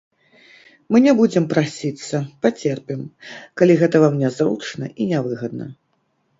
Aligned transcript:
Мы 0.95 1.01
не 1.07 1.13
будзем 1.19 1.45
прасіцца, 1.51 2.23
пацерпім, 2.47 3.05
калі 3.63 3.73
гэта 3.85 3.97
вам 4.07 4.13
нязручна 4.25 4.93
і 5.01 5.11
нявыгадна. 5.15 5.73